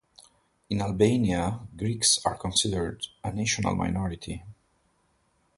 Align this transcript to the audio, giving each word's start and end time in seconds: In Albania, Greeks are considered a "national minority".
In 0.71 0.81
Albania, 0.81 1.59
Greeks 1.77 2.19
are 2.25 2.35
considered 2.35 3.05
a 3.23 3.31
"national 3.31 3.75
minority". 3.75 4.43